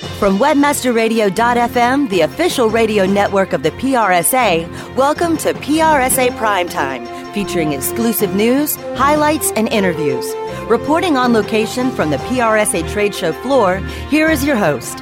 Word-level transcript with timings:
From 0.00 0.38
webmasterradio.fm, 0.38 2.08
the 2.08 2.22
official 2.22 2.70
radio 2.70 3.04
network 3.04 3.52
of 3.52 3.62
the 3.62 3.70
PRSA, 3.72 4.96
welcome 4.96 5.36
to 5.36 5.52
PRSA 5.52 6.30
Primetime, 6.38 7.34
featuring 7.34 7.74
exclusive 7.74 8.34
news, 8.34 8.76
highlights, 8.96 9.52
and 9.56 9.68
interviews. 9.68 10.24
Reporting 10.70 11.18
on 11.18 11.34
location 11.34 11.90
from 11.90 12.08
the 12.08 12.16
PRSA 12.16 12.90
trade 12.90 13.14
show 13.14 13.34
floor, 13.42 13.76
here 14.08 14.30
is 14.30 14.42
your 14.42 14.56
host. 14.56 14.96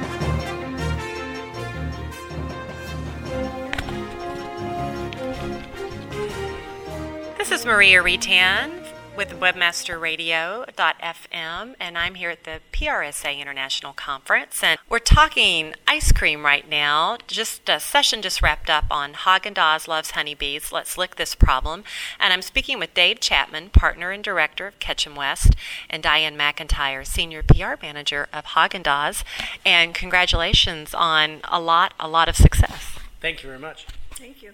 This 7.37 7.51
is 7.51 7.65
Maria 7.65 8.03
Retan 8.03 8.78
with 9.19 9.37
webmasterradio.fm 9.37 11.75
and 11.77 11.97
I'm 11.97 12.15
here 12.15 12.29
at 12.29 12.45
the 12.45 12.61
PRSA 12.71 13.37
International 13.37 13.91
Conference 13.91 14.63
and 14.63 14.79
we're 14.87 14.99
talking 14.99 15.73
ice 15.85 16.13
cream 16.13 16.45
right 16.45 16.69
now. 16.69 17.17
Just 17.27 17.67
a 17.67 17.81
session 17.81 18.21
just 18.21 18.41
wrapped 18.41 18.69
up 18.69 18.85
on 18.89 19.11
Haagen-Dazs 19.11 19.89
loves 19.89 20.11
honeybees. 20.11 20.71
Let's 20.71 20.97
lick 20.97 21.17
this 21.17 21.35
problem. 21.35 21.83
And 22.17 22.31
I'm 22.31 22.41
speaking 22.41 22.79
with 22.79 22.93
Dave 22.93 23.19
Chapman, 23.19 23.71
partner 23.71 24.11
and 24.11 24.23
director 24.23 24.67
of 24.67 24.79
Ketchum 24.79 25.17
West, 25.17 25.53
and 25.89 26.01
Diane 26.01 26.37
McIntyre, 26.37 27.05
senior 27.05 27.43
PR 27.43 27.73
manager 27.81 28.29
of 28.31 28.45
Haagen-Dazs. 28.45 29.25
And 29.65 29.93
congratulations 29.93 30.93
on 30.93 31.41
a 31.43 31.59
lot, 31.59 31.93
a 31.99 32.07
lot 32.07 32.29
of 32.29 32.37
success. 32.37 32.97
Thank 33.19 33.43
you 33.43 33.49
very 33.49 33.59
much. 33.59 33.85
Thank 34.11 34.41
you. 34.41 34.53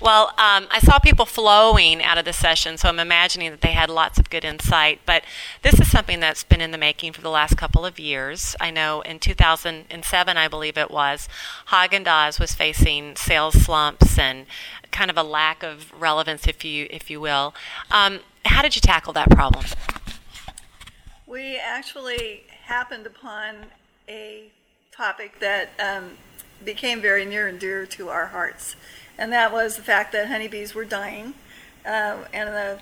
Well, 0.00 0.28
um, 0.38 0.68
I 0.70 0.78
saw 0.80 0.98
people 0.98 1.26
flowing 1.26 2.02
out 2.02 2.18
of 2.18 2.24
the 2.24 2.32
session, 2.32 2.78
so 2.78 2.88
I'm 2.88 3.00
imagining 3.00 3.50
that 3.50 3.62
they 3.62 3.72
had 3.72 3.90
lots 3.90 4.18
of 4.18 4.30
good 4.30 4.44
insight. 4.44 5.00
But 5.04 5.24
this 5.62 5.80
is 5.80 5.90
something 5.90 6.20
that's 6.20 6.44
been 6.44 6.60
in 6.60 6.70
the 6.70 6.78
making 6.78 7.12
for 7.14 7.20
the 7.20 7.30
last 7.30 7.56
couple 7.56 7.84
of 7.84 7.98
years. 7.98 8.54
I 8.60 8.70
know 8.70 9.00
in 9.00 9.18
2007, 9.18 10.36
I 10.36 10.48
believe 10.48 10.78
it 10.78 10.90
was, 10.90 11.28
Haagen 11.68 12.04
Dazs 12.04 12.38
was 12.38 12.54
facing 12.54 13.16
sales 13.16 13.54
slumps 13.54 14.18
and 14.18 14.46
kind 14.92 15.10
of 15.10 15.16
a 15.16 15.22
lack 15.22 15.62
of 15.62 15.92
relevance, 16.00 16.46
if 16.46 16.64
you 16.64 16.86
if 16.90 17.10
you 17.10 17.20
will. 17.20 17.54
Um, 17.90 18.20
how 18.44 18.62
did 18.62 18.76
you 18.76 18.80
tackle 18.80 19.12
that 19.14 19.30
problem? 19.30 19.64
We 21.26 21.58
actually 21.58 22.44
happened 22.64 23.06
upon 23.06 23.56
a 24.08 24.44
topic 24.92 25.38
that 25.40 25.70
um, 25.78 26.12
became 26.64 27.00
very 27.00 27.24
near 27.24 27.48
and 27.48 27.60
dear 27.60 27.86
to 27.86 28.08
our 28.08 28.26
hearts, 28.26 28.76
and 29.18 29.32
that 29.32 29.52
was 29.52 29.76
the 29.76 29.82
fact 29.82 30.12
that 30.12 30.28
honeybees 30.28 30.74
were 30.74 30.84
dying, 30.84 31.34
uh, 31.84 32.18
and 32.32 32.48
the 32.48 32.78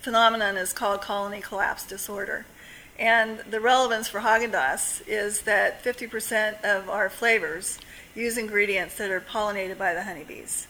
phenomenon 0.00 0.56
is 0.56 0.72
called 0.72 1.00
colony 1.00 1.40
collapse 1.40 1.84
disorder. 1.84 2.46
And 2.98 3.38
the 3.50 3.60
relevance 3.60 4.08
for 4.08 4.20
Haagen-Dazs 4.20 5.02
is 5.06 5.42
that 5.42 5.84
50% 5.84 6.64
of 6.64 6.88
our 6.88 7.08
flavors 7.08 7.78
use 8.14 8.36
ingredients 8.36 8.96
that 8.96 9.10
are 9.10 9.20
pollinated 9.20 9.78
by 9.78 9.94
the 9.94 10.02
honeybees. 10.02 10.66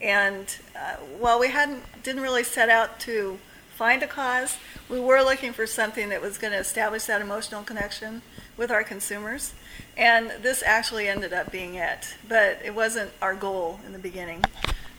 And 0.00 0.46
uh, 0.76 0.96
while 1.18 1.38
we 1.38 1.48
hadn't 1.48 1.82
didn't 2.02 2.22
really 2.22 2.44
set 2.44 2.68
out 2.68 3.00
to 3.00 3.38
find 3.74 4.02
a 4.02 4.06
cause, 4.06 4.56
we 4.88 4.98
were 5.00 5.22
looking 5.22 5.52
for 5.52 5.66
something 5.66 6.08
that 6.08 6.20
was 6.20 6.38
going 6.38 6.52
to 6.52 6.58
establish 6.58 7.04
that 7.04 7.20
emotional 7.20 7.62
connection 7.62 8.22
with 8.58 8.70
our 8.70 8.84
consumers. 8.84 9.54
And 9.96 10.30
this 10.42 10.62
actually 10.62 11.08
ended 11.08 11.32
up 11.32 11.50
being 11.50 11.76
it, 11.76 12.16
but 12.28 12.60
it 12.62 12.74
wasn't 12.74 13.12
our 13.22 13.34
goal 13.34 13.80
in 13.86 13.92
the 13.92 13.98
beginning. 13.98 14.44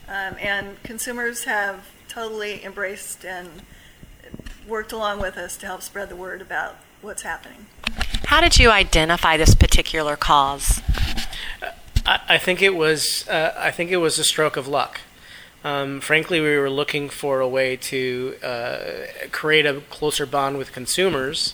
Um, 0.08 0.36
and 0.40 0.82
consumers 0.82 1.44
have 1.44 1.86
totally 2.08 2.64
embraced 2.66 3.24
and 3.24 3.50
worked 4.68 4.92
along 4.92 5.22
with 5.22 5.38
us 5.38 5.58
to 5.58 5.66
help 5.66 5.84
spread 5.84 6.10
the 6.10 6.16
word 6.16 6.42
about 6.42 6.78
what's 7.02 7.22
happening. 7.22 7.68
How 8.26 8.42
did 8.42 8.58
you 8.58 8.72
identify 8.72 9.38
this 9.38 9.56
particular 9.56 10.16
cause? 10.16 10.82
I, 12.06 12.20
I 12.30 12.38
think 12.38 12.62
it 12.62 12.76
was 12.76 13.28
uh, 13.28 13.54
I 13.58 13.72
think 13.72 13.92
it 13.92 13.98
was 13.98 14.20
a 14.20 14.24
stroke 14.24 14.58
of 14.58 14.68
luck. 14.68 15.02
Um, 15.64 16.00
frankly, 16.00 16.40
we 16.40 16.58
were 16.58 16.69
looking 16.69 17.09
for 17.09 17.42
a 17.42 17.48
way 17.48 17.75
to 17.75 18.36
uh, 18.42 18.80
create 19.31 19.66
a 19.66 19.81
closer 19.90 20.25
bond 20.25 20.58
with 20.58 20.72
consumers, 20.72 21.53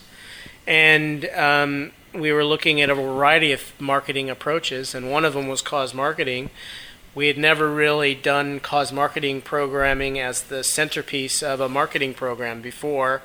and 0.68 1.26
um, 1.30 1.92
we 2.14 2.32
were 2.32 2.46
looking 2.46 2.82
at 2.82 2.90
a 2.90 2.96
variety 2.96 3.52
of 3.52 3.74
marketing 3.80 4.30
approaches, 4.30 4.96
and 4.96 5.12
one 5.12 5.26
of 5.26 5.34
them 5.34 5.48
was 5.48 5.62
cause 5.62 5.94
marketing. 5.94 6.50
We 7.14 7.28
had 7.28 7.38
never 7.38 7.70
really 7.70 8.14
done 8.14 8.60
cause 8.60 8.92
marketing 8.92 9.42
programming 9.42 10.20
as 10.20 10.44
the 10.44 10.64
centerpiece 10.64 11.42
of 11.42 11.62
a 11.62 11.70
marketing 11.70 12.14
program 12.14 12.62
before. 12.62 13.22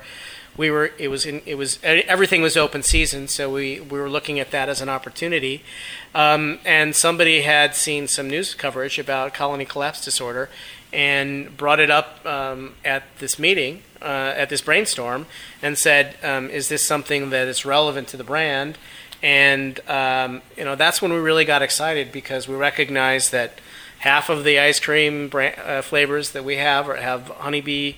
We 0.57 0.69
were 0.69 0.91
it 0.97 1.07
was 1.07 1.25
in, 1.25 1.41
it 1.45 1.55
was 1.55 1.79
everything 1.83 2.41
was 2.41 2.57
open 2.57 2.83
season, 2.83 3.27
so 3.27 3.49
we, 3.49 3.79
we 3.79 3.99
were 3.99 4.09
looking 4.09 4.39
at 4.39 4.51
that 4.51 4.69
as 4.69 4.81
an 4.81 4.89
opportunity. 4.89 5.63
Um, 6.13 6.59
and 6.65 6.95
somebody 6.95 7.41
had 7.41 7.75
seen 7.75 8.07
some 8.07 8.29
news 8.29 8.53
coverage 8.53 8.99
about 8.99 9.33
colony 9.33 9.65
collapse 9.65 10.03
disorder, 10.03 10.49
and 10.93 11.55
brought 11.55 11.79
it 11.79 11.89
up 11.89 12.25
um, 12.25 12.75
at 12.83 13.03
this 13.19 13.39
meeting, 13.39 13.83
uh, 14.01 14.33
at 14.35 14.49
this 14.49 14.61
brainstorm, 14.61 15.25
and 15.61 15.77
said, 15.77 16.15
um, 16.23 16.49
"Is 16.49 16.69
this 16.69 16.85
something 16.85 17.29
that 17.29 17.47
is 17.47 17.65
relevant 17.65 18.07
to 18.09 18.17
the 18.17 18.23
brand?" 18.23 18.77
And 19.23 19.79
um, 19.87 20.41
you 20.57 20.63
know, 20.63 20.75
that's 20.75 21.01
when 21.01 21.13
we 21.13 21.19
really 21.19 21.45
got 21.45 21.61
excited 21.61 22.11
because 22.11 22.47
we 22.47 22.55
recognized 22.55 23.31
that 23.31 23.59
half 23.99 24.29
of 24.29 24.43
the 24.43 24.59
ice 24.59 24.79
cream 24.79 25.27
brand, 25.29 25.59
uh, 25.59 25.81
flavors 25.81 26.31
that 26.31 26.43
we 26.43 26.57
have 26.57 26.89
are, 26.89 26.95
have 26.95 27.27
honeybee 27.27 27.95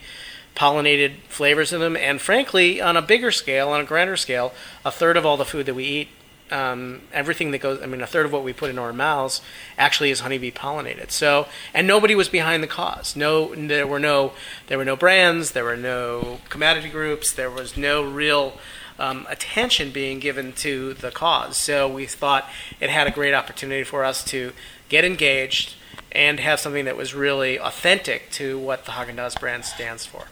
pollinated 0.56 1.18
flavors 1.30 1.74
in 1.74 1.80
them, 1.80 1.96
and 1.96 2.22
frankly, 2.22 2.80
on 2.80 2.96
a 2.96 3.02
bigger 3.02 3.32
scale, 3.32 3.70
on 3.70 3.82
a 3.82 3.84
grander 3.84 4.18
scale, 4.18 4.54
a 4.86 4.92
third 4.92 5.18
of 5.18 5.26
all 5.26 5.38
the 5.38 5.46
food 5.46 5.66
that 5.66 5.74
we 5.74 5.84
eat 5.84 6.10
um, 6.52 7.02
everything 7.12 7.52
that 7.52 7.60
goes, 7.60 7.82
I 7.82 7.86
mean, 7.86 8.02
a 8.02 8.08
third 8.08 8.26
of 8.26 8.32
what 8.32 8.44
we 8.44 8.54
put 8.54 8.70
in 8.70 8.78
our 8.78 8.94
mouths 8.94 9.42
actually 9.78 10.12
is 10.12 10.20
honeybee 10.20 10.52
pollinated. 10.52 11.12
So, 11.12 11.48
and 11.74 11.88
nobody 11.88 12.16
was 12.16 12.30
behind 12.30 12.62
the 12.62 12.68
cause. 12.68 13.16
No, 13.16 13.54
there 13.56 13.88
were 13.88 14.00
no, 14.00 14.34
there 14.68 14.78
were 14.78 14.86
no 14.86 14.96
brands, 14.96 15.52
there 15.52 15.64
were 15.64 15.78
no 15.78 16.40
commodity 16.50 16.90
groups, 16.90 17.32
there 17.32 17.50
was 17.50 17.76
no 17.76 18.04
real 18.04 18.54
um, 19.00 19.26
attention 19.30 19.92
being 19.92 20.20
given 20.20 20.54
to 20.54 20.94
the 20.94 21.12
cause. 21.12 21.58
So 21.58 21.92
we 21.92 22.06
thought 22.06 22.48
it 22.80 22.90
had 22.90 23.08
a 23.08 23.12
great 23.12 23.34
opportunity 23.34 23.84
for 23.84 24.04
us 24.04 24.24
to 24.26 24.54
get 24.90 25.04
engaged 25.04 25.76
and 26.12 26.40
have 26.40 26.60
something 26.60 26.86
that 26.86 26.96
was 26.96 27.16
really 27.16 27.60
authentic 27.60 28.30
to 28.32 28.60
what 28.60 28.86
the 28.86 28.92
Haagen-Dazs 28.92 29.40
brand 29.40 29.66
stands 29.66 30.06
for. 30.06 30.26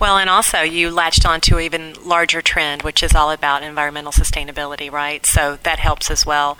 Well, 0.00 0.18
and 0.18 0.28
also 0.28 0.60
you 0.60 0.90
latched 0.90 1.24
on 1.26 1.40
to 1.42 1.56
an 1.56 1.62
even 1.62 1.94
larger 2.04 2.42
trend, 2.42 2.82
which 2.82 3.02
is 3.02 3.14
all 3.14 3.30
about 3.30 3.62
environmental 3.62 4.12
sustainability, 4.12 4.90
right? 4.90 5.24
So 5.24 5.58
that 5.62 5.78
helps 5.78 6.10
as 6.10 6.26
well. 6.26 6.58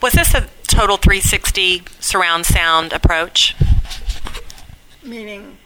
Was 0.00 0.14
this 0.14 0.34
a 0.34 0.48
total 0.66 0.96
360 0.96 1.82
surround 2.00 2.46
sound 2.46 2.92
approach? 2.92 3.54
Meaning? 5.02 5.58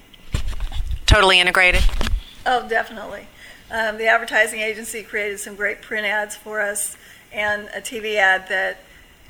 Totally 1.06 1.40
integrated? 1.40 1.82
Oh, 2.46 2.68
definitely. 2.68 3.26
Um, 3.70 3.98
the 3.98 4.06
advertising 4.06 4.60
agency 4.60 5.02
created 5.02 5.38
some 5.38 5.54
great 5.54 5.82
print 5.82 6.06
ads 6.06 6.34
for 6.34 6.60
us 6.60 6.96
and 7.32 7.68
a 7.74 7.80
TV 7.80 8.16
ad 8.16 8.48
that 8.48 8.78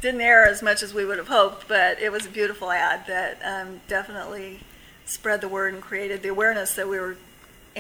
didn't 0.01 0.21
air 0.21 0.47
as 0.47 0.63
much 0.63 0.83
as 0.83 0.95
we 0.95 1.05
would 1.05 1.19
have 1.19 1.29
hoped, 1.29 1.69
but 1.69 2.01
it 2.01 2.11
was 2.11 2.25
a 2.25 2.31
beautiful 2.31 2.71
ad 2.71 3.07
that 3.07 3.39
um, 3.45 3.81
definitely 3.87 4.61
spread 5.05 5.41
the 5.41 5.49
word 5.49 5.75
and 5.75 5.83
created 5.83 6.23
the 6.23 6.29
awareness 6.29 6.75
that 6.75 6.89
we 6.89 6.99
were 6.99 7.17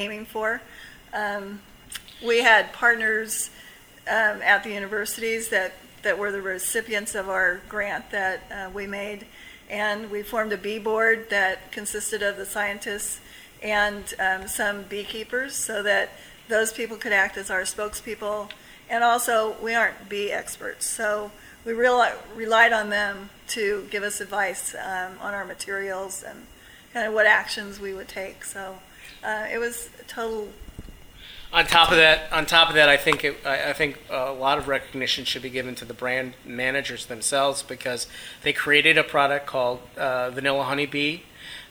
aiming 0.01 0.25
for. 0.25 0.63
Um, 1.13 1.61
we 2.25 2.43
had 2.43 2.73
partners 2.73 3.51
um, 4.09 4.41
at 4.43 4.65
the 4.65 4.71
universities 4.71 5.49
that, 5.51 5.75
that 6.03 6.19
were 6.19 6.33
the 6.33 6.43
recipients 6.43 7.15
of 7.15 7.29
our 7.29 7.61
grant 7.69 8.11
that 8.11 8.41
uh, 8.51 8.71
we 8.73 8.87
made, 8.87 9.27
and 9.69 10.11
we 10.11 10.23
formed 10.23 10.53
a 10.53 10.57
bee 10.57 10.79
board 10.79 11.31
that 11.31 11.71
consisted 11.71 12.23
of 12.23 12.37
the 12.37 12.47
scientists 12.47 13.21
and 13.63 14.15
um, 14.19 14.49
some 14.49 14.83
beekeepers 14.85 15.55
so 15.55 15.83
that 15.83 16.11
those 16.49 16.73
people 16.73 16.97
could 16.97 17.13
act 17.13 17.37
as 17.37 17.51
our 17.51 17.63
spokespeople. 17.63 18.51
And 18.89 19.05
also, 19.05 19.55
we 19.63 19.75
aren't 19.75 20.09
bee 20.09 20.33
experts, 20.33 20.87
so 20.87 21.31
we 21.65 21.73
relied 21.73 22.73
on 22.73 22.91
them 22.91 23.31
to 23.49 23.87
give 23.91 24.03
us 24.03 24.21
advice 24.21 24.75
um, 24.75 25.13
on 25.21 25.35
our 25.35 25.45
materials 25.45 26.25
and 26.27 26.47
kind 26.93 27.07
of 27.07 27.13
what 27.13 27.27
actions 27.27 27.79
we 27.79 27.93
would 27.93 28.09
take. 28.09 28.45
So 28.45 28.79
uh, 29.25 29.47
it 29.53 29.59
was 29.59 29.91
total. 30.09 30.49
On 31.53 31.67
top 31.67 31.91
of 31.91 31.97
that, 31.97 32.33
on 32.33 32.47
top 32.47 32.69
of 32.69 32.77
that, 32.77 32.89
I 32.89 32.97
think 32.97 33.25
it, 33.25 33.37
I, 33.45 33.71
I 33.71 33.73
think 33.73 33.99
a 34.09 34.31
lot 34.31 34.59
of 34.59 34.69
recognition 34.69 35.25
should 35.25 35.43
be 35.43 35.51
given 35.51 35.75
to 35.77 35.85
the 35.85 35.95
brand 35.95 36.35
managers 36.45 37.07
themselves 37.07 37.65
because 37.65 38.07
they 38.43 38.53
created 38.53 38.97
a 38.97 39.03
product 39.03 39.47
called 39.47 39.81
uh, 39.97 40.31
Vanilla 40.31 40.63
Honey 40.63 40.87
Bee, 40.87 41.25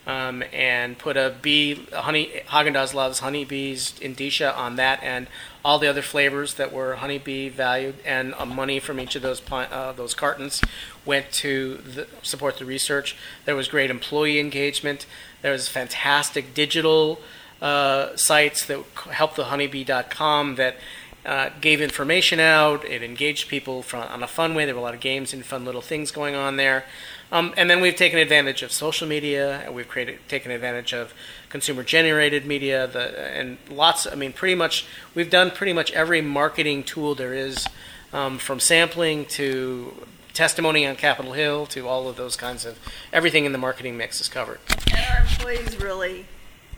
um, 0.08 0.44
and 0.54 0.98
put 0.98 1.18
a 1.18 1.36
bee 1.42 1.86
honey 1.94 2.42
Haagen 2.48 2.74
Dazs 2.74 2.94
loves 2.94 3.20
honeybees 3.20 4.00
indicia 4.00 4.56
on 4.56 4.76
that, 4.78 5.02
and 5.04 5.28
all 5.64 5.80
the 5.80 5.88
other 5.88 6.02
flavors 6.02 6.56
that 6.56 6.72
were 6.72 6.96
honeybee 6.96 7.50
valued, 7.50 7.96
and 8.06 8.34
uh, 8.38 8.46
money 8.46 8.80
from 8.80 9.00
each 9.00 9.16
of 9.16 9.22
those 9.22 9.42
uh, 9.52 9.92
those 9.94 10.14
cartons 10.14 10.62
went 11.06 11.32
to 11.32 11.78
the, 11.78 12.08
support 12.22 12.58
the 12.58 12.66
research. 12.66 13.16
There 13.46 13.56
was 13.56 13.68
great 13.68 13.90
employee 13.90 14.40
engagement. 14.40 15.06
There 15.42 15.52
was 15.52 15.68
fantastic 15.68 16.54
digital 16.54 17.20
uh, 17.62 18.16
sites 18.16 18.66
that 18.66 18.84
helped 19.12 19.36
the 19.36 19.46
honeybee.com 19.46 20.56
that 20.56 20.78
uh, 21.26 21.50
gave 21.62 21.82
information 21.82 22.40
out. 22.40 22.86
It 22.86 23.04
engaged 23.04 23.50
people 23.50 23.84
from, 23.84 24.04
on 24.04 24.24
a 24.24 24.28
fun 24.28 24.56
way. 24.56 24.66
There 24.66 24.74
were 24.74 24.80
a 24.80 24.84
lot 24.84 24.94
of 24.94 25.00
games 25.00 25.34
and 25.34 25.46
fun 25.46 25.66
little 25.66 25.82
things 25.82 26.12
going 26.12 26.36
on 26.36 26.58
there. 26.58 26.86
Um, 27.32 27.54
and 27.58 27.70
then 27.70 27.80
we've 27.80 27.96
taken 27.96 28.18
advantage 28.18 28.64
of 28.64 28.72
social 28.72 29.08
media, 29.08 29.62
and 29.64 29.76
we've 29.76 29.88
created 29.88 30.20
taken 30.28 30.52
advantage 30.52 30.94
of 30.94 31.14
consumer-generated 31.50 32.46
media, 32.46 32.88
the, 32.88 33.20
and 33.20 33.58
lots. 33.70 34.08
I 34.08 34.16
mean, 34.16 34.34
pretty 34.34 34.56
much 34.56 34.86
we've 35.14 35.30
done 35.30 35.52
pretty 35.52 35.74
much 35.74 35.92
every 35.92 36.22
marketing 36.22 36.84
tool 36.84 37.14
there 37.14 37.34
is, 37.34 37.68
um, 38.14 38.40
from 38.40 38.60
sampling 38.60 39.26
to 39.26 40.08
testimony 40.34 40.88
on 40.88 40.96
Capitol 40.96 41.34
Hill 41.34 41.66
to 41.68 41.88
all 41.88 42.08
of 42.08 42.16
those 42.16 42.36
kinds 42.36 42.66
of 42.66 42.80
everything 43.14 43.46
in 43.46 43.52
the 43.52 43.58
marketing 43.58 43.96
mix 43.98 44.20
is 44.22 44.30
covered. 44.30 44.60
And 44.92 45.06
our 45.12 45.20
employees 45.22 45.80
really, 45.80 46.26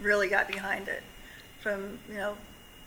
really 0.02 0.28
got 0.28 0.48
behind 0.48 0.90
it. 0.90 1.04
From 1.62 2.00
you 2.10 2.16
know, 2.16 2.36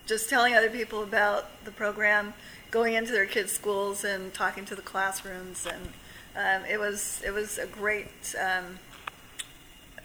just 0.06 0.28
telling 0.28 0.54
other 0.54 0.70
people 0.70 1.02
about 1.02 1.46
the 1.64 1.70
program, 1.70 2.34
going 2.70 2.94
into 2.94 3.12
their 3.12 3.26
kids' 3.26 3.52
schools 3.52 4.04
and 4.04 4.32
talking 4.34 4.64
to 4.66 4.74
the 4.74 4.82
classrooms, 4.82 5.66
and 5.66 5.88
um, 6.36 6.68
it 6.68 6.78
was 6.78 7.22
it 7.24 7.32
was 7.32 7.58
a 7.58 7.66
great. 7.66 8.34
Um, 8.40 8.78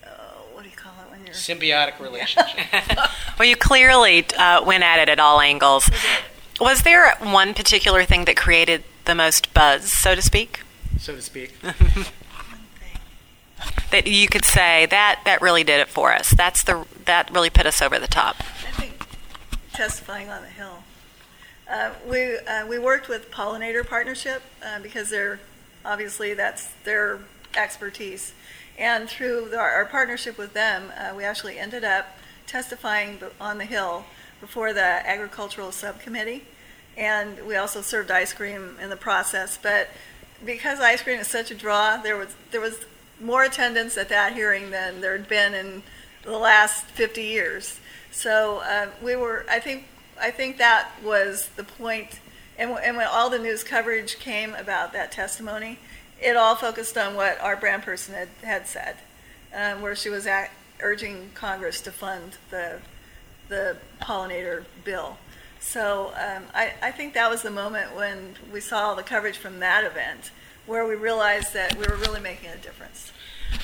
oh, 0.05 0.09
what 0.53 0.63
do 0.63 0.69
you 0.69 0.75
call 0.75 0.93
it 1.05 1.11
when 1.11 1.25
you're 1.25 1.35
Symbiotic 1.35 1.99
relationship. 1.99 2.65
Well, 3.37 3.47
you 3.47 3.55
clearly 3.55 4.25
uh, 4.37 4.61
went 4.65 4.83
at 4.83 4.99
it 4.99 5.07
at 5.07 5.17
all 5.17 5.39
angles. 5.39 5.89
Was 6.59 6.81
there 6.81 7.15
one 7.21 7.53
particular 7.53 8.03
thing 8.03 8.25
that 8.25 8.35
created 8.35 8.83
the 9.05 9.15
most 9.15 9.53
buzz, 9.53 9.89
so 9.89 10.13
to 10.13 10.21
speak, 10.21 10.59
so 10.99 11.15
to 11.15 11.21
speak. 11.21 11.55
that 13.91 14.07
you 14.07 14.27
could 14.27 14.43
say 14.43 14.87
that 14.87 15.21
that 15.23 15.41
really 15.41 15.63
did 15.63 15.79
it 15.79 15.87
for 15.87 16.13
us? 16.13 16.31
That's 16.31 16.63
the 16.63 16.85
that 17.05 17.31
really 17.31 17.49
put 17.49 17.65
us 17.65 17.81
over 17.81 17.97
the 17.97 18.07
top. 18.07 18.41
I 18.41 18.71
think 18.71 18.98
testifying 19.79 20.29
on 20.29 20.41
the 20.41 20.49
Hill. 20.49 20.83
Uh, 21.65 21.91
we 22.05 22.37
uh, 22.39 22.67
we 22.67 22.77
worked 22.77 23.07
with 23.07 23.31
Pollinator 23.31 23.87
Partnership 23.87 24.41
uh, 24.61 24.77
because 24.81 25.09
they're 25.09 25.39
obviously 25.85 26.33
that's 26.33 26.67
their 26.83 27.19
expertise, 27.55 28.33
and 28.77 29.07
through 29.07 29.47
the, 29.51 29.57
our 29.57 29.85
partnership 29.85 30.37
with 30.37 30.51
them, 30.51 30.91
uh, 30.97 31.15
we 31.15 31.23
actually 31.23 31.57
ended 31.57 31.85
up 31.85 32.17
testifying 32.45 33.19
on 33.39 33.57
the 33.57 33.63
Hill 33.63 34.03
before 34.41 34.73
the 34.73 34.81
Agricultural 34.81 35.71
Subcommittee, 35.71 36.43
and 36.97 37.47
we 37.47 37.55
also 37.55 37.79
served 37.79 38.11
ice 38.11 38.33
cream 38.33 38.75
in 38.81 38.89
the 38.89 38.97
process. 38.97 39.57
But 39.57 39.87
because 40.45 40.81
ice 40.81 41.01
cream 41.01 41.21
is 41.21 41.27
such 41.27 41.51
a 41.51 41.55
draw, 41.55 41.95
there 41.95 42.17
was 42.17 42.35
there 42.51 42.59
was 42.59 42.85
more 43.21 43.43
attendance 43.43 43.95
at 43.97 44.09
that 44.09 44.33
hearing 44.33 44.71
than 44.71 44.99
there 44.99 45.15
had 45.15 45.29
been 45.29 45.53
in 45.53 45.83
the 46.23 46.37
last 46.37 46.85
50 46.85 47.23
years. 47.23 47.79
So 48.11 48.61
uh, 48.63 48.87
we 49.01 49.15
were, 49.15 49.45
I 49.49 49.59
think, 49.59 49.85
I 50.19 50.31
think 50.31 50.57
that 50.57 50.89
was 51.03 51.49
the 51.55 51.63
point. 51.63 52.19
And, 52.57 52.71
and 52.71 52.97
when 52.97 53.07
all 53.07 53.29
the 53.29 53.39
news 53.39 53.63
coverage 53.63 54.19
came 54.19 54.53
about 54.55 54.93
that 54.93 55.11
testimony, 55.11 55.79
it 56.21 56.35
all 56.35 56.55
focused 56.55 56.97
on 56.97 57.15
what 57.15 57.39
our 57.39 57.55
brand 57.55 57.83
person 57.83 58.13
had, 58.13 58.29
had 58.43 58.67
said, 58.67 58.97
um, 59.55 59.81
where 59.81 59.95
she 59.95 60.09
was 60.09 60.27
at, 60.27 60.51
urging 60.81 61.29
Congress 61.33 61.81
to 61.81 61.91
fund 61.91 62.37
the 62.51 62.79
the 63.49 63.75
pollinator 64.01 64.63
bill. 64.85 65.17
So 65.59 66.13
um, 66.15 66.43
I, 66.53 66.73
I 66.81 66.91
think 66.91 67.15
that 67.15 67.29
was 67.29 67.41
the 67.41 67.51
moment 67.51 67.95
when 67.95 68.35
we 68.53 68.61
saw 68.61 68.93
the 68.95 69.03
coverage 69.03 69.37
from 69.37 69.59
that 69.59 69.83
event, 69.83 70.31
where 70.65 70.87
we 70.87 70.95
realized 70.95 71.53
that 71.53 71.75
we 71.75 71.85
were 71.85 71.97
really 71.97 72.21
making 72.21 72.49
a 72.49 72.57
difference. 72.57 73.11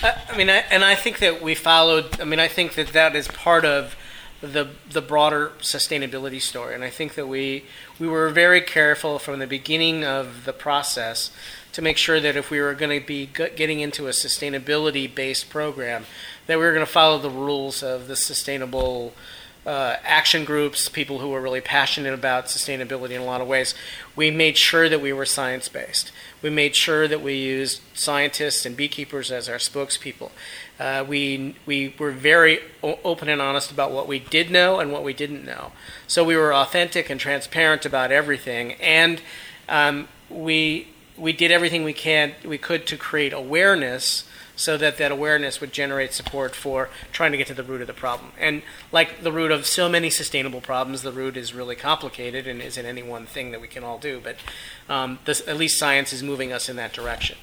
I, 0.05 0.37
mean, 0.37 0.49
I, 0.49 0.57
and 0.69 0.83
I 0.83 0.95
think 0.95 1.19
that 1.19 1.41
we 1.41 1.55
followed. 1.55 2.19
I 2.19 2.25
mean, 2.25 2.39
I 2.39 2.47
think 2.47 2.75
that 2.75 2.89
that 2.89 3.15
is 3.15 3.27
part 3.27 3.65
of 3.65 3.95
the 4.41 4.69
the 4.89 5.01
broader 5.01 5.51
sustainability 5.59 6.41
story, 6.41 6.75
and 6.75 6.83
I 6.83 6.89
think 6.89 7.15
that 7.15 7.27
we 7.27 7.65
we 7.99 8.07
were 8.07 8.29
very 8.29 8.61
careful 8.61 9.19
from 9.19 9.39
the 9.39 9.47
beginning 9.47 10.03
of 10.03 10.45
the 10.45 10.53
process 10.53 11.31
to 11.73 11.81
make 11.81 11.97
sure 11.97 12.19
that 12.21 12.37
if 12.37 12.49
we 12.49 12.59
were 12.59 12.73
going 12.73 13.01
to 13.01 13.05
be 13.05 13.25
getting 13.25 13.81
into 13.81 14.07
a 14.07 14.11
sustainability 14.11 15.13
based 15.13 15.49
program, 15.49 16.05
that 16.47 16.57
we 16.57 16.63
were 16.63 16.73
going 16.73 16.85
to 16.85 16.91
follow 16.91 17.17
the 17.17 17.29
rules 17.29 17.83
of 17.83 18.07
the 18.07 18.15
sustainable 18.15 19.13
uh, 19.65 19.95
action 20.03 20.45
groups, 20.45 20.89
people 20.89 21.19
who 21.19 21.29
were 21.29 21.41
really 21.41 21.61
passionate 21.61 22.13
about 22.13 22.45
sustainability 22.45 23.11
in 23.11 23.21
a 23.21 23.25
lot 23.25 23.41
of 23.41 23.47
ways. 23.47 23.73
We 24.15 24.29
made 24.29 24.57
sure 24.57 24.87
that 24.89 25.01
we 25.01 25.11
were 25.11 25.25
science 25.25 25.67
based. 25.69 26.11
We 26.41 26.49
made 26.51 26.75
sure 26.75 27.07
that 27.07 27.21
we 27.21 27.33
used 27.33 27.81
scientists 27.95 28.65
and 28.65 28.77
beekeepers 28.77 29.31
as 29.31 29.49
our 29.49 29.55
spokespeople. 29.57 30.29
Uh, 30.79 31.03
we 31.07 31.55
we 31.65 31.95
were 31.97 32.11
very 32.11 32.59
o- 32.83 32.99
open 33.03 33.27
and 33.27 33.41
honest 33.41 33.71
about 33.71 33.91
what 33.91 34.07
we 34.07 34.19
did 34.19 34.51
know 34.51 34.79
and 34.79 34.91
what 34.91 35.03
we 35.03 35.13
didn't 35.13 35.43
know. 35.43 35.71
So 36.05 36.23
we 36.23 36.35
were 36.35 36.53
authentic 36.53 37.09
and 37.09 37.19
transparent 37.19 37.85
about 37.85 38.11
everything, 38.11 38.73
and 38.73 39.21
um, 39.67 40.07
we 40.29 40.89
we 41.17 41.33
did 41.33 41.49
everything 41.49 41.83
we 41.83 41.93
can 41.93 42.33
we 42.43 42.57
could 42.57 42.85
to 42.87 42.97
create 42.97 43.33
awareness 43.33 44.25
so 44.55 44.77
that 44.77 44.97
that 44.97 45.11
awareness 45.11 45.61
would 45.61 45.73
generate 45.73 46.13
support 46.13 46.55
for 46.55 46.89
trying 47.11 47.31
to 47.31 47.37
get 47.37 47.47
to 47.47 47.53
the 47.53 47.63
root 47.63 47.81
of 47.81 47.87
the 47.87 47.93
problem. 47.93 48.31
And 48.39 48.61
like 48.91 49.23
the 49.23 49.31
root 49.31 49.51
of 49.51 49.65
so 49.65 49.89
many 49.89 50.09
sustainable 50.09 50.61
problems, 50.61 51.01
the 51.01 51.11
root 51.11 51.37
is 51.37 51.53
really 51.53 51.75
complicated 51.75 52.47
and 52.47 52.61
isn't 52.61 52.85
any 52.85 53.03
one 53.03 53.25
thing 53.25 53.51
that 53.51 53.61
we 53.61 53.67
can 53.67 53.83
all 53.83 53.97
do. 53.97 54.21
But 54.23 54.37
um, 54.89 55.19
this, 55.25 55.45
at 55.47 55.57
least 55.57 55.77
science 55.77 56.13
is 56.13 56.23
moving 56.23 56.51
us 56.51 56.69
in 56.69 56.75
that 56.77 56.93
direction. 56.93 57.37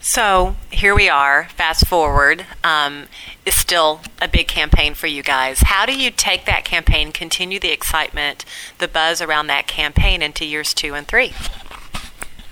So 0.00 0.56
here 0.70 0.94
we 0.94 1.08
are. 1.08 1.48
Fast 1.56 1.86
forward, 1.86 2.46
um, 2.62 3.04
is 3.46 3.54
still 3.54 4.00
a 4.20 4.28
big 4.28 4.46
campaign 4.46 4.94
for 4.94 5.06
you 5.06 5.22
guys. 5.22 5.60
How 5.60 5.86
do 5.86 5.96
you 5.96 6.10
take 6.10 6.44
that 6.44 6.64
campaign, 6.64 7.12
continue 7.12 7.58
the 7.58 7.72
excitement, 7.72 8.44
the 8.78 8.88
buzz 8.88 9.22
around 9.22 9.46
that 9.46 9.66
campaign 9.66 10.22
into 10.22 10.44
years 10.44 10.74
two 10.74 10.94
and 10.94 11.06
three? 11.08 11.32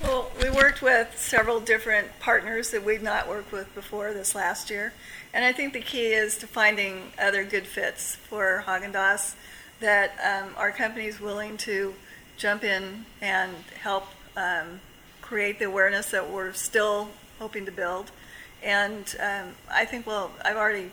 Well, 0.03 0.31
we 0.43 0.51
worked 0.51 0.83
with 0.83 1.17
several 1.17 1.61
different 1.61 2.09
partners 2.19 2.73
that 2.73 2.85
we've 2.85 3.03
not 3.03 3.29
worked 3.29 3.53
with 3.53 3.73
before 3.75 4.13
this 4.13 4.35
last 4.35 4.69
year, 4.69 4.93
and 5.33 5.45
I 5.45 5.53
think 5.53 5.73
the 5.73 5.81
key 5.81 6.07
is 6.07 6.37
to 6.39 6.47
finding 6.49 7.13
other 7.21 7.45
good 7.45 7.67
fits 7.67 8.17
for 8.17 8.65
Haagen-Dazs 8.67 9.35
that 9.79 10.13
um, 10.23 10.55
our 10.57 10.73
company 10.73 11.07
is 11.07 11.21
willing 11.21 11.57
to 11.59 11.95
jump 12.37 12.65
in 12.65 13.05
and 13.21 13.55
help 13.81 14.09
um, 14.37 14.81
create 15.21 15.61
the 15.61 15.67
awareness 15.67 16.11
that 16.11 16.29
we're 16.29 16.53
still 16.53 17.09
hoping 17.39 17.65
to 17.67 17.73
build. 17.73 18.11
And 18.63 19.15
um, 19.21 19.55
I 19.71 19.85
think, 19.85 20.07
well, 20.07 20.33
I've 20.45 20.57
already 20.57 20.91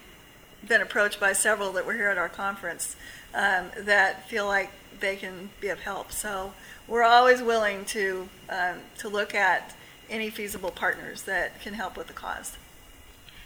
been 0.67 0.81
approached 0.81 1.19
by 1.19 1.33
several 1.33 1.71
that 1.73 1.85
were 1.85 1.94
here 1.94 2.09
at 2.09 2.17
our 2.17 2.29
conference 2.29 2.95
um, 3.33 3.71
that 3.77 4.29
feel 4.29 4.45
like 4.45 4.71
they 5.00 5.15
can 5.15 5.50
be 5.62 5.69
of 5.69 5.80
help. 5.80 6.12
So 6.12 6.53
we're 6.88 7.03
always 7.03 7.41
willing 7.41 7.86
to 7.86 8.30
um, 8.50 8.77
to 9.00 9.09
look 9.09 9.33
at 9.36 9.75
any 10.09 10.30
feasible 10.30 10.71
partners 10.71 11.23
that 11.23 11.61
can 11.61 11.73
help 11.73 11.95
with 11.95 12.07
the 12.07 12.14
cause. 12.14 12.57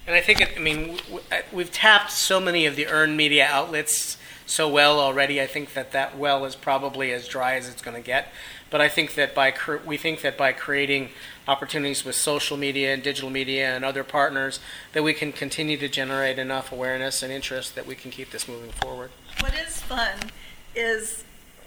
And 0.06 0.16
I 0.16 0.22
think, 0.22 0.42
it, 0.42 0.50
I 0.58 0.60
mean, 0.60 0.98
w- 0.98 1.24
we've 1.52 1.72
tapped 1.72 2.12
so 2.12 2.40
many 2.40 2.66
of 2.66 2.76
the 2.76 2.88
earned 2.88 3.16
media 3.16 3.48
outlets 3.50 4.18
so 4.46 4.68
well 4.68 5.00
already. 5.00 5.42
I 5.42 5.48
think 5.48 5.74
that 5.74 5.92
that 5.94 6.18
well 6.18 6.44
is 6.44 6.56
probably 6.56 7.14
as 7.14 7.28
dry 7.28 7.56
as 7.56 7.70
it's 7.70 7.82
going 7.82 7.96
to 7.96 8.06
get. 8.06 8.28
But 8.70 8.82
I 8.82 8.90
think 8.90 9.14
that 9.16 9.36
by 9.36 9.54
we 9.86 9.98
think 9.98 10.22
that 10.22 10.38
by 10.38 10.52
creating 10.52 11.10
opportunities 11.48 12.04
with 12.04 12.16
social 12.16 12.58
media 12.58 12.94
and 12.94 13.04
digital 13.04 13.30
media 13.30 13.76
and 13.76 13.86
other 13.86 14.04
partners, 14.04 14.60
that 14.94 15.04
we 15.04 15.14
can 15.14 15.32
continue 15.32 15.78
to 15.78 15.88
generate 15.88 16.40
enough 16.40 16.72
awareness 16.72 17.22
and 17.22 17.32
interest 17.32 17.76
that 17.76 17.86
we 17.86 17.96
can 17.96 18.10
keep 18.10 18.32
this 18.32 18.48
moving 18.48 18.72
forward. 18.72 19.12
What 19.40 19.54
is 19.54 19.80
fun 19.82 20.32
is 20.76 21.24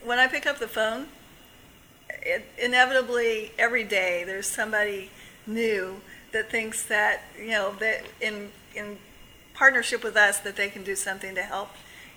when 0.06 0.20
I 0.20 0.28
pick 0.28 0.46
up 0.46 0.58
the 0.58 0.68
phone, 0.68 1.08
it, 2.08 2.46
inevitably 2.56 3.50
every 3.58 3.82
day 3.82 4.22
there's 4.24 4.48
somebody 4.48 5.10
new 5.46 5.96
that 6.32 6.50
thinks 6.50 6.84
that 6.84 7.22
you 7.38 7.50
know 7.50 7.74
that 7.80 8.04
in 8.20 8.50
in 8.74 8.98
partnership 9.52 10.04
with 10.04 10.16
us 10.16 10.38
that 10.40 10.56
they 10.56 10.68
can 10.68 10.84
do 10.84 10.94
something 10.94 11.34
to 11.34 11.42
help, 11.42 11.70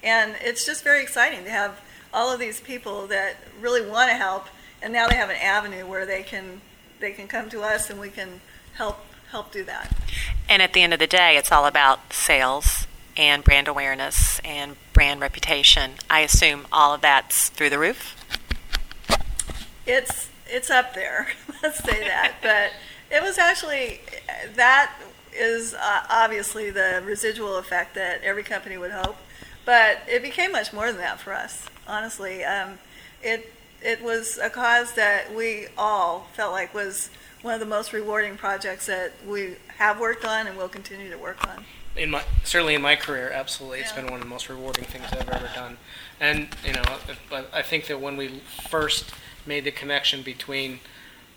and 0.03 0.35
it's 0.39 0.65
just 0.65 0.83
very 0.83 1.01
exciting 1.01 1.43
to 1.43 1.49
have 1.49 1.81
all 2.13 2.31
of 2.31 2.39
these 2.39 2.61
people 2.61 3.07
that 3.07 3.35
really 3.59 3.87
want 3.87 4.09
to 4.09 4.15
help, 4.15 4.47
and 4.81 4.93
now 4.93 5.07
they 5.07 5.15
have 5.15 5.29
an 5.29 5.37
avenue 5.37 5.85
where 5.85 6.05
they 6.05 6.21
can 6.21 6.61
they 6.99 7.11
can 7.11 7.27
come 7.27 7.49
to 7.49 7.61
us 7.61 7.89
and 7.89 7.99
we 7.99 8.09
can 8.09 8.39
help 8.75 8.99
help 9.31 9.51
do 9.51 9.63
that. 9.63 9.91
And 10.47 10.61
at 10.61 10.73
the 10.73 10.83
end 10.83 10.93
of 10.93 10.99
the 10.99 11.07
day, 11.07 11.37
it's 11.37 11.51
all 11.51 11.65
about 11.65 12.13
sales 12.13 12.87
and 13.19 13.43
brand 13.43 13.67
awareness 13.67 14.39
and 14.45 14.77
brand 14.93 15.19
reputation. 15.19 15.91
I 16.09 16.21
assume 16.21 16.65
all 16.71 16.93
of 16.93 17.01
that's 17.01 17.49
through 17.49 17.69
the 17.69 17.77
roof. 17.77 18.15
It's 19.85 20.29
it's 20.47 20.69
up 20.69 20.95
there, 20.95 21.27
let's 21.63 21.83
say 21.83 21.99
that. 22.05 22.35
But 22.41 22.71
it 23.15 23.21
was 23.21 23.37
actually 23.37 23.99
that 24.55 24.93
is 25.35 25.73
uh, 25.73 26.03
obviously 26.09 26.71
the 26.71 27.03
residual 27.05 27.57
effect 27.57 27.93
that 27.95 28.23
every 28.23 28.41
company 28.43 28.77
would 28.77 28.91
hope, 28.91 29.17
but 29.65 29.99
it 30.07 30.23
became 30.23 30.53
much 30.53 30.71
more 30.71 30.87
than 30.87 31.01
that 31.01 31.19
for 31.19 31.33
us. 31.33 31.65
Honestly, 31.87 32.45
um, 32.45 32.79
it 33.21 33.53
it 33.81 34.01
was 34.01 34.39
a 34.41 34.49
cause 34.49 34.93
that 34.93 35.35
we 35.35 35.67
all 35.77 36.27
felt 36.33 36.53
like 36.53 36.73
was 36.73 37.09
one 37.41 37.53
of 37.53 37.59
the 37.59 37.65
most 37.65 37.91
rewarding 37.91 38.37
projects 38.37 38.85
that 38.85 39.11
we 39.27 39.55
have 39.77 39.99
worked 39.99 40.23
on 40.23 40.47
and 40.47 40.57
will 40.57 40.69
continue 40.69 41.09
to 41.09 41.17
work 41.17 41.45
on. 41.49 41.65
In 41.99 42.09
my 42.11 42.23
certainly 42.43 42.75
in 42.75 42.81
my 42.81 42.95
career, 42.95 43.29
absolutely, 43.31 43.79
it's 43.81 43.91
Yeah. 43.91 43.97
been 44.01 44.05
one 44.07 44.15
of 44.15 44.21
the 44.21 44.29
most 44.29 44.49
rewarding 44.49 44.85
things 44.85 45.05
I've 45.11 45.29
ever 45.29 45.49
done. 45.53 45.77
And 46.19 46.49
you 46.65 46.73
know, 46.73 46.83
but 47.29 47.49
I 47.53 47.61
think 47.61 47.87
that 47.87 47.99
when 47.99 48.17
we 48.17 48.41
first 48.69 49.11
made 49.45 49.63
the 49.65 49.71
connection 49.71 50.21
between 50.21 50.79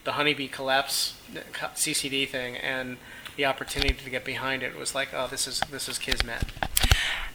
the 0.04 0.12
honeybee 0.12 0.48
collapse 0.48 1.14
the 1.32 1.40
co- 1.52 1.68
CCD 1.74 2.28
thing 2.28 2.56
and 2.56 2.96
the 3.36 3.44
opportunity 3.46 3.94
to 3.94 4.10
get 4.10 4.24
behind 4.24 4.62
it, 4.62 4.72
it 4.72 4.78
was 4.78 4.94
like, 4.94 5.08
oh, 5.14 5.26
this 5.28 5.46
is 5.46 5.60
this 5.70 5.88
is 5.88 5.98
kismet. 5.98 6.42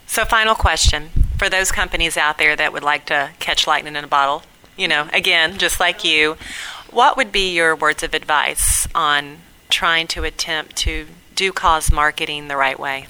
So, 0.05 0.23
final 0.25 0.55
question 0.55 1.09
for 1.37 1.49
those 1.49 1.71
companies 1.71 2.17
out 2.17 2.37
there 2.37 2.55
that 2.55 2.71
would 2.73 2.83
like 2.83 3.05
to 3.07 3.31
catch 3.39 3.67
lightning 3.67 3.95
in 3.95 4.03
a 4.03 4.07
bottle, 4.07 4.43
you 4.77 4.87
know, 4.87 5.07
again, 5.13 5.57
just 5.57 5.79
like 5.79 6.03
you, 6.03 6.37
what 6.91 7.17
would 7.17 7.31
be 7.31 7.53
your 7.53 7.75
words 7.75 8.03
of 8.03 8.13
advice 8.13 8.87
on 8.95 9.39
trying 9.69 10.07
to 10.07 10.23
attempt 10.23 10.75
to 10.77 11.07
do 11.35 11.51
cause 11.51 11.91
marketing 11.91 12.47
the 12.47 12.55
right 12.55 12.79
way? 12.79 13.05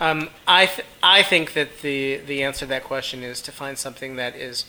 Um, 0.00 0.30
I 0.48 0.64
th- 0.64 0.88
I 1.02 1.22
think 1.22 1.52
that 1.52 1.82
the 1.82 2.16
the 2.16 2.42
answer 2.42 2.60
to 2.60 2.66
that 2.66 2.84
question 2.84 3.22
is 3.22 3.42
to 3.42 3.52
find 3.52 3.76
something 3.76 4.16
that 4.16 4.34
is 4.34 4.64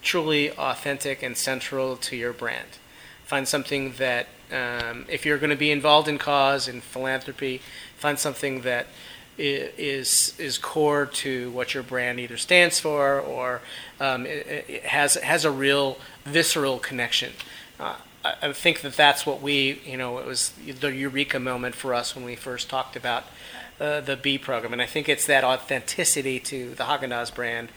truly 0.00 0.52
authentic 0.52 1.24
and 1.24 1.36
central 1.36 1.96
to 1.96 2.16
your 2.16 2.32
brand. 2.32 2.78
Find 3.24 3.48
something 3.48 3.94
that 3.98 4.28
um, 4.52 5.04
if 5.08 5.26
you're 5.26 5.38
going 5.38 5.50
to 5.50 5.56
be 5.56 5.72
involved 5.72 6.06
in 6.06 6.18
cause 6.18 6.68
and 6.68 6.80
philanthropy, 6.80 7.60
find 7.96 8.16
something 8.16 8.60
that 8.60 8.86
is 9.36 10.34
is 10.38 10.56
core 10.56 11.04
to 11.04 11.50
what 11.50 11.74
your 11.74 11.82
brand 11.82 12.20
either 12.20 12.36
stands 12.36 12.78
for 12.78 13.20
or 13.20 13.60
um, 13.98 14.24
it, 14.24 14.64
it 14.68 14.82
has 14.84 15.14
has 15.16 15.44
a 15.44 15.50
real 15.50 15.98
visceral 16.24 16.78
connection. 16.78 17.32
Uh, 17.80 17.96
I 18.24 18.34
I 18.40 18.52
think 18.52 18.82
that 18.82 18.96
that's 18.96 19.26
what 19.26 19.42
we, 19.42 19.80
you 19.84 19.96
know, 19.96 20.18
it 20.18 20.26
was 20.26 20.52
the 20.80 20.94
eureka 20.94 21.40
moment 21.40 21.74
for 21.74 21.92
us 21.92 22.14
when 22.14 22.24
we 22.24 22.36
first 22.36 22.70
talked 22.70 22.94
about 22.94 23.24
uh, 23.80 24.00
the 24.00 24.16
bee 24.16 24.38
program, 24.38 24.72
and 24.72 24.82
I 24.82 24.86
think 24.86 25.08
it's 25.08 25.26
that 25.26 25.44
authenticity 25.44 26.40
to 26.40 26.74
the 26.74 26.84
Haagen 26.84 27.10
Dazs 27.10 27.34
brand 27.34 27.68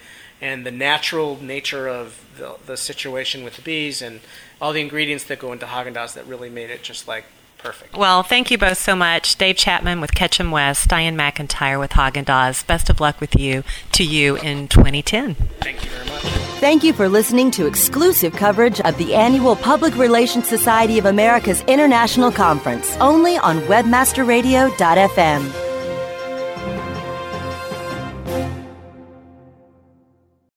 and 0.41 0.65
the 0.65 0.71
natural 0.71 1.37
nature 1.41 1.87
of 1.87 2.25
the, 2.37 2.55
the 2.65 2.77
situation 2.77 3.43
with 3.43 3.57
the 3.57 3.61
bees 3.61 4.01
and 4.01 4.21
all 4.61 4.73
the 4.73 4.81
ingredients 4.81 5.25
that 5.25 5.39
go 5.39 5.51
into 5.51 5.65
Haagen 5.65 5.93
Dazs 5.93 6.13
that 6.13 6.25
really 6.25 6.49
made 6.49 6.69
it 6.69 6.83
just 6.83 7.07
like 7.07 7.25
perfect. 7.57 7.97
Well, 7.97 8.23
thank 8.23 8.49
you 8.49 8.57
both 8.57 8.77
so 8.77 8.95
much. 8.95 9.35
Dave 9.35 9.57
Chapman 9.57 10.01
with 10.01 10.15
Ketchum 10.15 10.51
West, 10.51 10.87
Diane 10.87 11.17
McIntyre 11.17 11.79
with 11.79 11.91
Haagen 11.91 12.25
Dazs. 12.25 12.65
Best 12.65 12.89
of 12.89 12.99
luck 12.99 13.19
with 13.19 13.37
you 13.37 13.63
to 13.91 14.03
you 14.03 14.37
in 14.37 14.67
2010. 14.69 15.35
Thank 15.35 15.83
you 15.83 15.91
very 15.91 16.09
much. 16.09 16.23
Thank 16.59 16.83
you 16.83 16.93
for 16.93 17.07
listening 17.07 17.51
to 17.51 17.67
exclusive 17.67 18.33
coverage 18.33 18.81
of 18.81 18.97
the 18.97 19.13
annual 19.13 19.55
Public 19.55 19.95
Relations 19.95 20.47
Society 20.47 20.97
of 20.97 21.05
America's 21.05 21.61
International 21.63 22.31
Conference, 22.31 22.97
only 22.97 23.37
on 23.37 23.59
WebmasterRadio.fm. 23.61 25.68